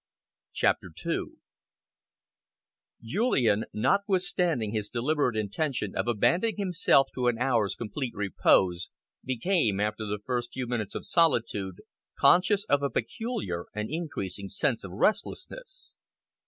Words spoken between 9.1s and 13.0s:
became, after the first few minutes of solitude, conscious of a